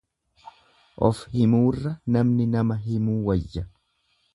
Ofhimuurra 1.09 1.95
namni 2.17 2.51
nama 2.59 2.83
himuu 2.89 3.23
wayya. 3.31 3.69